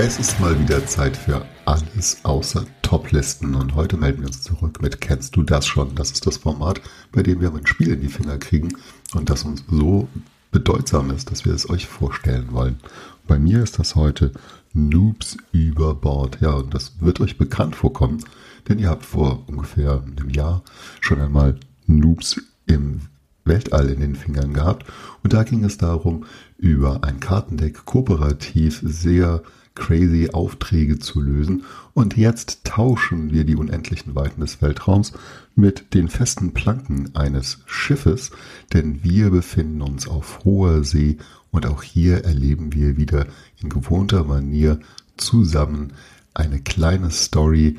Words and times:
Es 0.00 0.16
ist 0.20 0.38
mal 0.38 0.56
wieder 0.60 0.86
Zeit 0.86 1.16
für 1.16 1.44
alles 1.64 2.24
außer 2.24 2.64
Toplisten 2.82 3.56
und 3.56 3.74
heute 3.74 3.96
melden 3.96 4.20
wir 4.20 4.28
uns 4.28 4.42
zurück 4.42 4.80
mit 4.80 5.00
Kennst 5.00 5.34
du 5.34 5.42
das 5.42 5.66
schon? 5.66 5.96
Das 5.96 6.12
ist 6.12 6.24
das 6.24 6.36
Format, 6.36 6.80
bei 7.10 7.24
dem 7.24 7.40
wir 7.40 7.52
ein 7.52 7.66
Spiel 7.66 7.94
in 7.94 8.00
die 8.00 8.06
Finger 8.06 8.38
kriegen 8.38 8.68
und 9.14 9.28
das 9.28 9.42
uns 9.42 9.64
so 9.68 10.06
bedeutsam 10.52 11.10
ist, 11.10 11.32
dass 11.32 11.44
wir 11.44 11.52
es 11.52 11.68
euch 11.68 11.88
vorstellen 11.88 12.52
wollen. 12.52 12.78
Bei 13.26 13.40
mir 13.40 13.60
ist 13.60 13.80
das 13.80 13.96
heute 13.96 14.30
Noobs 14.72 15.36
über 15.50 15.96
Bord. 15.96 16.38
Ja, 16.40 16.52
und 16.52 16.72
das 16.74 16.92
wird 17.00 17.20
euch 17.20 17.36
bekannt 17.36 17.74
vorkommen, 17.74 18.22
denn 18.68 18.78
ihr 18.78 18.90
habt 18.90 19.04
vor 19.04 19.42
ungefähr 19.48 20.04
einem 20.04 20.30
Jahr 20.30 20.62
schon 21.00 21.20
einmal 21.20 21.58
Noobs 21.88 22.40
im 22.66 23.00
Weltall 23.48 23.88
in 23.88 24.00
den 24.00 24.14
Fingern 24.14 24.52
gehabt 24.52 24.86
und 25.22 25.32
da 25.32 25.42
ging 25.42 25.64
es 25.64 25.78
darum, 25.78 26.24
über 26.58 27.04
ein 27.04 27.20
Kartendeck 27.20 27.84
kooperativ 27.84 28.80
sehr 28.84 29.42
crazy 29.78 30.30
Aufträge 30.32 30.98
zu 30.98 31.20
lösen. 31.20 31.62
Und 31.94 32.16
jetzt 32.16 32.64
tauschen 32.64 33.32
wir 33.32 33.44
die 33.44 33.56
unendlichen 33.56 34.14
Weiten 34.14 34.40
des 34.40 34.60
Weltraums 34.60 35.12
mit 35.54 35.94
den 35.94 36.08
festen 36.08 36.52
Planken 36.52 37.14
eines 37.14 37.60
Schiffes, 37.66 38.30
denn 38.72 39.02
wir 39.02 39.30
befinden 39.30 39.82
uns 39.82 40.08
auf 40.08 40.44
hoher 40.44 40.84
See 40.84 41.18
und 41.50 41.66
auch 41.66 41.82
hier 41.82 42.24
erleben 42.24 42.74
wir 42.74 42.96
wieder 42.96 43.26
in 43.60 43.68
gewohnter 43.68 44.24
Manier 44.24 44.80
zusammen 45.16 45.92
eine 46.34 46.60
kleine 46.60 47.10
Story, 47.10 47.78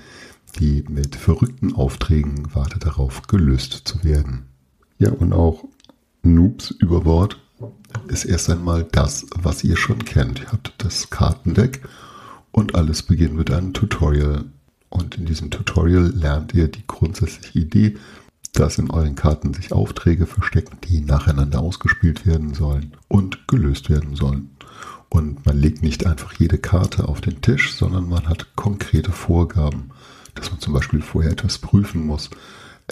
die 0.59 0.83
mit 0.89 1.15
verrückten 1.15 1.73
Aufträgen 1.73 2.53
wartet 2.55 2.85
darauf, 2.85 3.27
gelöst 3.27 3.81
zu 3.85 4.03
werden. 4.03 4.48
Ja, 4.99 5.11
und 5.11 5.31
auch 5.31 5.63
Noobs 6.23 6.71
über 6.71 7.01
Bord 7.01 7.39
ist 8.09 8.25
erst 8.25 8.49
einmal 8.49 8.83
das, 8.83 9.25
was 9.33 9.63
ihr 9.63 9.77
schon 9.77 10.03
kennt. 10.03 10.41
Ihr 10.41 10.51
habt 10.51 10.73
das 10.77 11.09
Kartendeck 11.09 11.81
und 12.51 12.75
alles 12.75 13.03
beginnt 13.03 13.35
mit 13.35 13.49
einem 13.49 13.73
Tutorial. 13.73 14.45
Und 14.89 15.15
in 15.15 15.25
diesem 15.25 15.51
Tutorial 15.51 16.11
lernt 16.13 16.53
ihr 16.53 16.67
die 16.67 16.85
grundsätzliche 16.85 17.59
Idee, 17.59 17.97
dass 18.53 18.77
in 18.77 18.91
euren 18.91 19.15
Karten 19.15 19.53
sich 19.53 19.71
Aufträge 19.71 20.25
verstecken, 20.25 20.77
die 20.83 20.99
nacheinander 20.99 21.61
ausgespielt 21.61 22.25
werden 22.25 22.53
sollen 22.53 22.91
und 23.07 23.47
gelöst 23.47 23.89
werden 23.89 24.15
sollen. 24.15 24.49
Und 25.07 25.45
man 25.45 25.57
legt 25.57 25.81
nicht 25.81 26.05
einfach 26.05 26.33
jede 26.33 26.57
Karte 26.57 27.07
auf 27.07 27.21
den 27.21 27.41
Tisch, 27.41 27.73
sondern 27.73 28.09
man 28.09 28.27
hat 28.27 28.55
konkrete 28.57 29.13
Vorgaben, 29.13 29.91
dass 30.35 30.51
man 30.51 30.59
zum 30.59 30.73
Beispiel 30.73 31.01
vorher 31.01 31.31
etwas 31.31 31.57
prüfen 31.59 32.05
muss, 32.05 32.29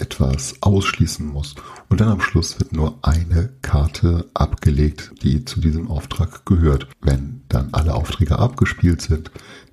etwas 0.00 0.54
ausschließen 0.60 1.26
muss. 1.26 1.54
Und 1.88 2.00
dann 2.00 2.08
am 2.08 2.20
Schluss 2.20 2.58
wird 2.58 2.72
nur 2.72 2.98
eine 3.02 3.50
Karte 3.62 4.28
abgelegt, 4.34 5.12
die 5.22 5.44
zu 5.44 5.60
diesem 5.60 5.90
Auftrag 5.90 6.44
gehört. 6.46 6.88
Wenn 7.00 7.42
dann 7.48 7.68
alle 7.72 7.94
Aufträge 7.94 8.38
abgespielt 8.38 9.02
sind, 9.02 9.30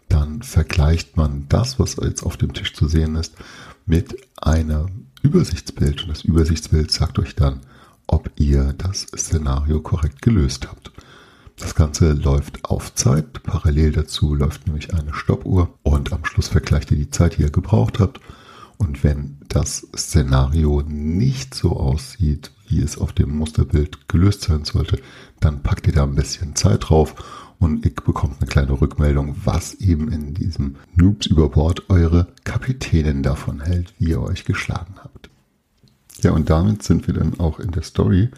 dann 0.09 0.42
vergleicht 0.42 1.17
man 1.17 1.45
das, 1.50 1.80
was 1.80 1.98
jetzt 2.02 2.23
auf 2.23 2.38
dem 2.38 2.54
Tisch 2.54 2.73
zu 2.73 2.88
sehen 2.88 3.16
ist, 3.16 3.34
mit 3.86 4.16
einem 4.42 5.08
Übersichtsbild. 5.22 6.04
Und 6.04 6.09
das 6.09 6.23
Übersichtsbild 6.23 6.92
sagt 6.92 7.20
euch 7.20 7.36
dann, 7.36 7.62
ob 8.08 8.30
ihr 8.36 8.73
das 8.78 9.08
Szenario 9.16 9.82
korrekt 9.82 10.22
gelöst 10.22 10.67
habt. 10.70 10.92
Das 11.58 11.73
Ganze 11.73 12.12
läuft 12.14 12.66
auf 12.66 12.94
Zeit. 12.94 13.44
Parallel 13.44 13.94
dazu 13.94 14.36
läuft 14.36 14.67
nämlich 14.67 14.94
eine 14.94 15.14
Stoppuhr 15.14 15.73
und 15.84 16.12
am 16.12 16.26
Schluss 16.26 16.50
vergleicht 16.50 16.92
ihr 16.92 16.98
die 16.98 17.10
Zeit, 17.10 17.38
die 17.38 17.44
ihr 17.44 17.50
gebraucht 17.50 18.00
habt 18.00 18.20
und 18.78 19.04
wenn 19.04 19.38
das 19.48 19.88
Szenario 19.95 20.84
nicht 20.86 21.54
so 21.54 21.72
aussieht, 21.78 22.52
wie 22.68 22.82
es 22.82 22.98
auf 22.98 23.14
dem 23.14 23.36
Musterbild 23.38 24.08
gelöst 24.08 24.42
sein 24.42 24.66
sollte, 24.66 24.99
dann 25.39 25.61
packt 25.61 25.88
ihr 25.88 25.94
da 25.94 26.04
ein 26.04 26.16
bisschen 26.16 26.55
Zeit 26.55 26.89
drauf 26.89 27.16
und 27.60 27.86
ihr 27.86 27.94
bekommt 27.94 28.36
eine 28.39 28.49
kleine 28.49 28.80
Rückmeldung, 28.82 29.36
was 29.44 29.76
eben 29.76 30.11
in 30.11 30.33
diesem 30.33 30.76
Noobs 30.95 31.27
über 31.27 31.49
Bord 31.49 31.89
eure 31.89 32.27
Kapitänin 32.44 33.23
davon 33.23 33.61
hält, 33.61 33.94
wie 33.99 34.10
ihr 34.10 34.22
euch 34.22 34.45
geschlagen 34.45 34.95
habt. 35.02 35.30
Ja, 36.22 36.32
und 36.32 36.49
damit 36.49 36.83
sind 36.83 37.08
wir 37.08 37.14
dann 37.14 37.39
auch 37.39 37.60
in 37.60 37.72
der 37.72 37.83
Story, 37.83 38.30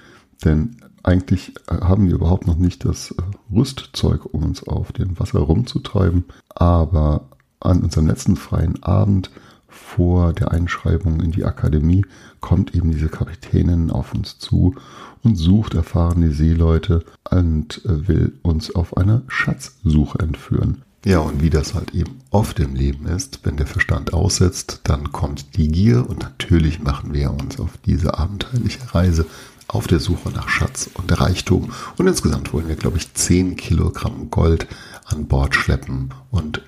denn 0.44 0.78
eigentlich 1.03 1.53
haben 1.69 2.07
wir 2.07 2.16
überhaupt 2.16 2.47
noch 2.47 2.57
nicht 2.57 2.84
das 2.85 3.16
Rüstzeug, 3.53 4.34
um 4.34 4.44
uns 4.44 4.63
auf 4.63 4.91
dem 4.91 5.17
Wasser 5.19 5.40
rumzutreiben, 5.40 6.25
aber 6.50 7.29
an 7.59 7.81
unserem 7.81 8.07
letzten 8.07 8.35
freien 8.35 8.84
Abend 8.84 9.31
vor 9.67 10.33
der 10.33 10.51
Einschreibung 10.51 11.19
in 11.22 11.31
die 11.31 11.45
Akademie 11.45 12.05
kommt 12.39 12.75
eben 12.75 12.91
diese 12.91 13.09
Kapitänin 13.09 13.91
auf 13.91 14.13
uns 14.13 14.39
zu 14.39 14.75
und 15.23 15.35
sucht 15.35 15.73
erfahrene 15.73 16.31
Seeleute 16.31 17.03
und 17.29 17.83
äh, 17.85 18.07
will 18.07 18.33
uns 18.41 18.73
auf 18.73 18.97
eine 18.97 19.23
Schatzsuche 19.28 20.19
entführen. 20.19 20.83
Ja, 21.05 21.19
und 21.19 21.41
wie 21.41 21.50
das 21.50 21.73
halt 21.73 21.94
eben 21.94 22.19
oft 22.31 22.59
im 22.59 22.75
Leben 22.75 23.05
ist, 23.07 23.39
wenn 23.44 23.55
der 23.55 23.67
Verstand 23.67 24.13
aussetzt, 24.13 24.81
dann 24.83 25.11
kommt 25.11 25.55
die 25.55 25.69
Gier 25.69 26.09
und 26.09 26.19
natürlich 26.19 26.81
machen 26.81 27.13
wir 27.13 27.31
uns 27.31 27.59
auf 27.59 27.78
diese 27.85 28.17
abenteuerliche 28.17 28.94
Reise 28.94 29.25
auf 29.67 29.88
der 29.88 29.99
Suche 29.99 30.29
nach 30.31 30.49
Schatz 30.49 30.89
und 30.94 31.19
Reichtum. 31.19 31.72
Und 31.97 32.07
insgesamt 32.07 32.53
wollen 32.53 32.67
wir, 32.67 32.75
glaube 32.75 32.97
ich, 32.97 33.13
10 33.13 33.55
Kilogramm 33.55 34.31
Gold 34.31 34.67
an 35.05 35.28
Bord 35.28 35.55
schleppen 35.55 36.13
und 36.31 36.61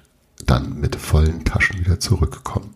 dann 0.45 0.79
mit 0.79 0.95
vollen 0.95 1.43
Taschen 1.43 1.79
wieder 1.79 1.99
zurückkommen. 1.99 2.75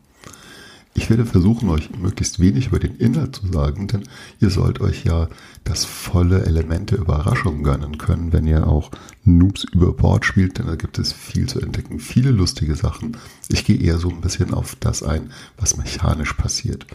Ich 1.04 1.10
werde 1.10 1.26
versuchen, 1.26 1.68
euch 1.68 1.90
möglichst 2.00 2.40
wenig 2.40 2.68
über 2.68 2.80
den 2.80 2.96
Inhalt 2.96 3.36
zu 3.36 3.48
sagen, 3.52 3.88
denn 3.88 4.04
ihr 4.40 4.50
sollt 4.50 4.80
euch 4.80 5.04
ja 5.04 5.28
das 5.66 5.84
volle 5.84 6.46
Element 6.46 6.92
der 6.92 7.00
Überraschung 7.00 7.62
gönnen 7.62 7.98
können, 7.98 8.32
wenn 8.32 8.48
ihr 8.48 8.68
auch 8.68 8.90
Noobs 9.26 9.66
über 9.66 9.92
Bord 9.92 10.24
spielt, 10.24 10.60
denn 10.60 10.68
da 10.68 10.76
gibt 10.76 11.00
es 11.00 11.12
viel 11.12 11.46
zu 11.46 11.60
entdecken, 11.60 12.00
viele 12.00 12.32
lustige 12.32 12.78
Sachen. 12.78 13.18
Ich 13.50 13.66
gehe 13.66 13.76
eher 13.76 13.98
so 13.98 14.08
ein 14.08 14.22
bisschen 14.22 14.54
auf 14.54 14.78
das 14.80 15.04
ein, 15.04 15.34
was 15.58 15.76
mechanisch 15.76 16.32
passiert. 16.32 16.88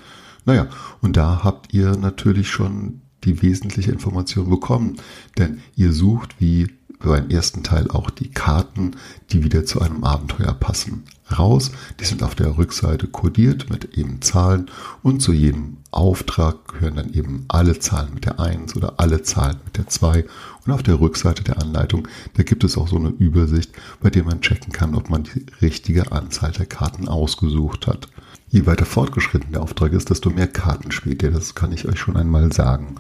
Naja, 0.47 0.69
und 1.03 1.19
da 1.19 1.45
habt 1.45 1.75
ihr 1.75 1.95
natürlich 1.95 2.49
schon 2.49 3.03
die 3.25 3.43
wesentliche 3.43 3.93
Information 3.93 4.49
bekommen, 4.49 4.97
denn 5.37 5.61
ihr 5.77 5.93
sucht 5.93 6.37
wie 6.39 6.69
beim 6.99 7.29
ersten 7.29 7.63
Teil 7.63 7.91
auch 7.91 8.09
die 8.09 8.31
Karten, 8.31 8.93
die 9.31 9.45
wieder 9.45 9.67
zu 9.67 9.83
einem 9.83 10.03
Abenteuer 10.03 10.55
passen, 10.55 11.05
raus. 11.37 11.71
Die 12.00 12.05
sind 12.05 12.22
auf 12.22 12.34
der 12.34 12.56
Rückseite 12.56 13.06
kodiert 13.06 13.71
mit 13.71 13.97
eben 13.97 14.22
Zahlen 14.22 14.71
und 15.03 15.21
zu 15.21 15.33
jedem 15.33 15.78
Auftrag 15.91 16.69
gehören 16.69 16.97
dann 16.97 17.12
eben 17.12 17.44
alle 17.49 17.78
Zahlen 17.78 18.15
mit 18.15 18.27
der 18.27 18.39
1 18.39 18.77
oder 18.77 18.94
alle 18.99 19.22
Zahlen 19.22 19.59
mit 19.65 19.78
der 19.78 19.87
2. 19.87 20.25
Und 20.66 20.72
auf 20.72 20.83
der 20.83 21.00
Rückseite 21.00 21.43
der 21.43 21.61
Anleitung, 21.61 22.06
da 22.34 22.43
gibt 22.43 22.62
es 22.65 22.77
auch 22.77 22.89
so 22.89 22.97
eine 22.97 23.09
Übersicht, 23.09 23.72
bei 24.00 24.11
der 24.11 24.25
man 24.25 24.41
checken 24.41 24.72
kann, 24.72 24.94
ob 24.94 25.09
man 25.11 25.25
die 25.25 25.47
richtige 25.62 26.12
Anzahl 26.12 26.53
der 26.53 26.66
Karten 26.66 27.09
ausgesucht 27.09 27.87
hat. 27.87 28.09
Je 28.49 28.66
weiter 28.66 28.87
fortgeschritten 28.87 29.53
der 29.53 29.62
Auftrag 29.62 29.93
ist, 29.93 30.10
desto 30.10 30.31
mehr 30.31 30.47
Karten 30.47 30.91
spielt 30.91 31.22
ihr. 31.22 31.31
Das 31.31 31.55
kann 31.55 31.72
ich 31.72 31.89
euch 31.89 31.99
schon 31.99 32.16
einmal 32.16 32.53
sagen. 32.53 32.97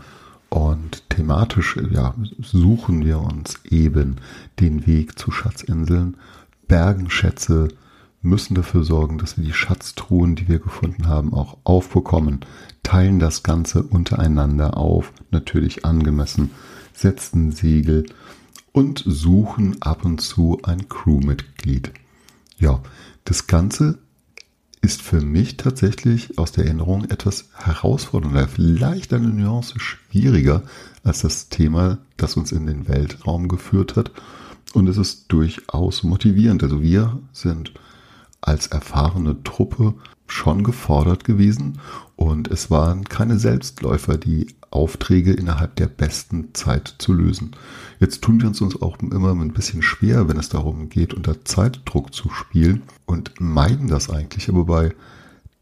Und 0.50 1.08
thematisch 1.10 1.78
ja, 1.90 2.14
suchen 2.40 3.04
wir 3.04 3.20
uns 3.20 3.60
eben 3.68 4.16
den 4.60 4.86
Weg 4.86 5.18
zu 5.18 5.30
Schatzinseln, 5.30 6.16
bergen 6.68 7.10
Schätze, 7.10 7.68
müssen 8.22 8.54
dafür 8.54 8.84
sorgen, 8.84 9.18
dass 9.18 9.36
wir 9.36 9.44
die 9.44 9.52
Schatztruhen, 9.52 10.34
die 10.34 10.48
wir 10.48 10.58
gefunden 10.58 11.06
haben, 11.08 11.32
auch 11.32 11.58
aufbekommen, 11.64 12.40
teilen 12.82 13.18
das 13.18 13.42
Ganze 13.42 13.82
untereinander 13.82 14.76
auf, 14.76 15.12
natürlich 15.30 15.84
angemessen, 15.84 16.50
setzen 16.92 17.52
Segel 17.52 18.06
und 18.72 19.02
suchen 19.06 19.80
ab 19.80 20.04
und 20.04 20.20
zu 20.20 20.58
ein 20.62 20.88
Crewmitglied. 20.88 21.92
Ja, 22.58 22.80
das 23.24 23.46
Ganze 23.46 23.98
ist 24.80 25.02
für 25.02 25.20
mich 25.20 25.56
tatsächlich 25.56 26.38
aus 26.38 26.52
der 26.52 26.64
Erinnerung 26.64 27.04
etwas 27.04 27.48
herausfordernder, 27.54 28.48
vielleicht 28.48 29.12
eine 29.12 29.28
Nuance 29.28 29.78
schwieriger 29.78 30.62
als 31.02 31.22
das 31.22 31.48
Thema, 31.48 31.98
das 32.16 32.36
uns 32.36 32.52
in 32.52 32.66
den 32.66 32.88
Weltraum 32.88 33.48
geführt 33.48 33.96
hat. 33.96 34.12
Und 34.74 34.88
es 34.88 34.96
ist 34.96 35.26
durchaus 35.28 36.02
motivierend. 36.02 36.62
Also 36.62 36.82
wir 36.82 37.18
sind 37.32 37.72
als 38.40 38.68
erfahrene 38.68 39.42
Truppe 39.42 39.94
schon 40.26 40.62
gefordert 40.62 41.24
gewesen 41.24 41.78
und 42.16 42.48
es 42.48 42.70
waren 42.70 43.04
keine 43.04 43.38
Selbstläufer, 43.38 44.18
die 44.18 44.48
Aufträge 44.70 45.32
innerhalb 45.32 45.76
der 45.76 45.86
besten 45.86 46.54
Zeit 46.54 46.96
zu 46.98 47.12
lösen. 47.12 47.52
Jetzt 48.00 48.22
tun 48.22 48.40
wir 48.40 48.48
uns 48.48 48.60
auch 48.82 48.98
immer 48.98 49.30
ein 49.30 49.52
bisschen 49.52 49.82
schwer, 49.82 50.28
wenn 50.28 50.36
es 50.36 50.48
darum 50.50 50.88
geht, 50.88 51.14
unter 51.14 51.44
Zeitdruck 51.44 52.12
zu 52.14 52.28
spielen 52.28 52.82
und 53.06 53.32
meiden 53.40 53.88
das 53.88 54.10
eigentlich. 54.10 54.48
Aber 54.48 54.64
bei 54.64 54.94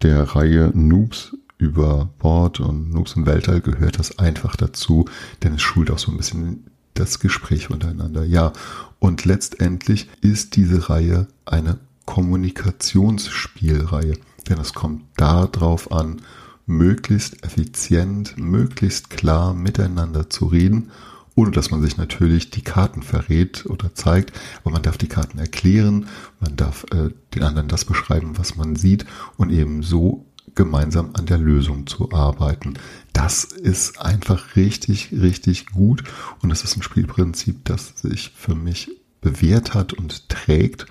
der 0.02 0.23
Reihe 0.25 0.73
Noobs 0.75 1.37
über 1.58 2.11
Bord 2.19 2.61
und 2.61 2.90
Noobs 2.90 3.14
im 3.14 3.26
Weltall 3.26 3.61
gehört 3.61 3.99
das 3.99 4.19
einfach 4.19 4.56
dazu, 4.56 5.06
denn 5.43 5.55
es 5.55 5.62
schult 5.62 5.90
auch 5.90 5.99
so 5.99 6.11
ein 6.11 6.17
bisschen 6.17 6.64
das 6.94 7.20
Gespräch 7.20 7.70
untereinander. 7.70 8.25
Ja, 8.25 8.52
und 8.99 9.25
letztendlich 9.25 10.08
ist 10.20 10.56
diese 10.56 10.88
Reihe 10.88 11.28
eine 11.44 11.78
Kommunikationsspielreihe, 12.06 14.16
denn 14.48 14.58
es 14.58 14.72
kommt 14.72 15.04
darauf 15.16 15.92
an, 15.92 16.22
möglichst 16.66 17.44
effizient, 17.44 18.38
möglichst 18.38 19.10
klar 19.10 19.52
miteinander 19.54 20.30
zu 20.30 20.46
reden 20.46 20.90
ohne 21.36 21.50
dass 21.50 21.70
man 21.70 21.82
sich 21.82 21.98
natürlich 21.98 22.50
die 22.50 22.62
Karten 22.62 23.02
verrät 23.02 23.66
oder 23.66 23.94
zeigt, 23.94 24.32
aber 24.62 24.72
man 24.72 24.82
darf 24.82 24.98
die 24.98 25.06
Karten 25.06 25.38
erklären, 25.38 26.08
man 26.40 26.56
darf 26.56 26.84
äh, 26.90 27.10
den 27.34 27.44
anderen 27.44 27.68
das 27.68 27.84
beschreiben, 27.84 28.38
was 28.38 28.56
man 28.56 28.74
sieht 28.74 29.04
und 29.36 29.50
eben 29.50 29.82
so 29.82 30.24
gemeinsam 30.54 31.10
an 31.12 31.26
der 31.26 31.36
Lösung 31.36 31.86
zu 31.86 32.10
arbeiten. 32.12 32.74
Das 33.12 33.44
ist 33.44 34.00
einfach 34.00 34.56
richtig, 34.56 35.12
richtig 35.12 35.66
gut 35.66 36.02
und 36.40 36.48
das 36.48 36.64
ist 36.64 36.76
ein 36.76 36.82
Spielprinzip, 36.82 37.66
das 37.66 38.00
sich 38.00 38.32
für 38.34 38.54
mich 38.54 38.90
bewährt 39.20 39.74
hat 39.74 39.92
und 39.92 40.30
trägt. 40.30 40.86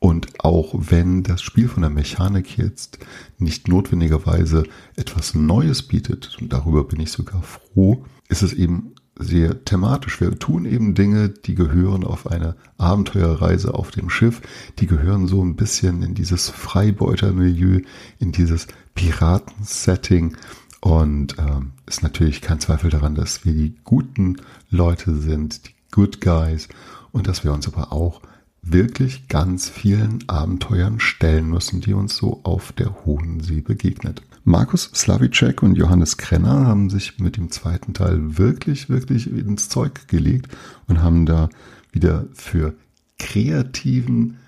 Und 0.00 0.44
auch 0.44 0.74
wenn 0.74 1.24
das 1.24 1.42
Spiel 1.42 1.68
von 1.68 1.82
der 1.82 1.90
Mechanik 1.90 2.56
jetzt 2.56 2.98
nicht 3.38 3.66
notwendigerweise 3.66 4.64
etwas 4.94 5.34
Neues 5.34 5.82
bietet, 5.82 6.36
und 6.40 6.52
darüber 6.52 6.84
bin 6.84 7.00
ich 7.00 7.10
sogar 7.10 7.42
froh, 7.42 8.04
ist 8.28 8.42
es 8.42 8.52
eben 8.52 8.92
sehr 9.18 9.64
thematisch. 9.64 10.20
Wir 10.20 10.38
tun 10.38 10.64
eben 10.64 10.94
Dinge, 10.94 11.28
die 11.28 11.56
gehören 11.56 12.04
auf 12.04 12.30
eine 12.30 12.54
Abenteuerreise 12.76 13.74
auf 13.74 13.90
dem 13.90 14.10
Schiff, 14.10 14.40
die 14.78 14.86
gehören 14.86 15.26
so 15.26 15.44
ein 15.44 15.56
bisschen 15.56 16.02
in 16.02 16.14
dieses 16.14 16.48
Freibeutermilieu, 16.48 17.80
in 18.20 18.30
dieses 18.30 18.68
Piraten-Setting 18.94 20.36
und 20.80 21.36
ähm, 21.38 21.72
ist 21.86 22.04
natürlich 22.04 22.40
kein 22.40 22.60
Zweifel 22.60 22.90
daran, 22.90 23.16
dass 23.16 23.44
wir 23.44 23.52
die 23.52 23.74
guten 23.82 24.36
Leute 24.70 25.16
sind, 25.16 25.66
die 25.66 25.72
Good 25.90 26.20
Guys 26.20 26.68
und 27.10 27.26
dass 27.26 27.42
wir 27.42 27.52
uns 27.52 27.66
aber 27.66 27.92
auch 27.92 28.22
wirklich 28.72 29.28
ganz 29.28 29.68
vielen 29.68 30.28
Abenteuern 30.28 31.00
stellen 31.00 31.48
müssen, 31.48 31.80
die 31.80 31.94
uns 31.94 32.16
so 32.16 32.40
auf 32.42 32.72
der 32.72 33.04
hohen 33.04 33.40
See 33.40 33.60
begegnet. 33.60 34.22
Markus 34.44 34.90
Slavicek 34.94 35.62
und 35.62 35.76
Johannes 35.76 36.16
Krenner 36.16 36.66
haben 36.66 36.88
sich 36.88 37.18
mit 37.18 37.36
dem 37.36 37.50
zweiten 37.50 37.92
Teil 37.92 38.38
wirklich, 38.38 38.88
wirklich 38.88 39.30
ins 39.30 39.68
Zeug 39.68 40.08
gelegt 40.08 40.48
und 40.86 41.02
haben 41.02 41.26
da 41.26 41.50
wieder 41.92 42.26
für 42.32 42.74
kreativen 43.18 44.38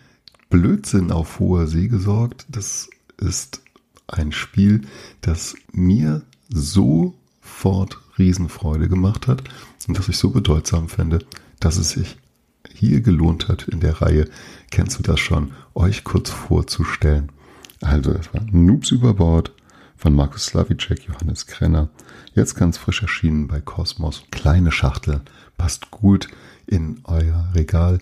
Blödsinn 0.49 1.13
auf 1.13 1.39
hoher 1.39 1.67
See 1.67 1.89
gesorgt. 1.89 2.47
Das 2.49 2.89
ist 3.19 3.61
ein 4.09 4.33
Spiel, 4.33 4.83
das 5.21 5.55
mir 5.73 6.23
sofort 6.49 8.01
Riesenfreude 8.19 8.89
gemacht 8.89 9.27
hat 9.27 9.45
und 9.87 9.99
das 9.99 10.09
ich 10.09 10.17
so 10.17 10.31
bedeutsam 10.31 10.89
finde, 10.89 11.21
dass 11.61 11.77
es 11.77 11.91
sich 11.91 12.17
hier 12.75 13.01
gelohnt 13.01 13.49
hat 13.49 13.69
in 13.69 13.81
der 13.81 14.01
Reihe, 14.01 14.29
kennst 14.71 14.99
du 14.99 15.03
das 15.03 15.21
schon, 15.21 15.53
euch 15.75 16.05
kurz 16.05 16.31
vorzustellen. 16.31 17.31
Also, 17.81 18.13
das 18.13 18.33
war 18.35 18.43
Noobs 18.51 18.91
über 18.91 19.15
Bord 19.15 19.53
von 19.97 20.15
Markus 20.15 20.47
Slavicek, 20.47 21.05
Johannes 21.09 21.47
Krenner. 21.47 21.89
Jetzt 22.35 22.55
ganz 22.55 22.79
frisch 22.79 23.03
erschienen 23.03 23.49
bei 23.49 23.61
Kosmos. 23.61 24.25
Kleine 24.31 24.73
Schachtel, 24.73 25.21
passt 25.59 25.91
gut 25.91 26.29
in 26.67 27.01
euer 27.05 27.49
Regal. 27.55 28.01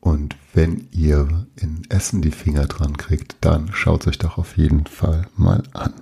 Und 0.00 0.36
wenn 0.54 0.88
ihr 0.92 1.46
in 1.56 1.82
Essen 1.88 2.22
die 2.22 2.30
Finger 2.30 2.66
dran 2.66 2.96
kriegt, 2.96 3.36
dann 3.40 3.70
schaut 3.72 4.06
euch 4.06 4.18
doch 4.18 4.38
auf 4.38 4.56
jeden 4.56 4.86
Fall 4.86 5.26
mal 5.36 5.62
an. 5.72 5.92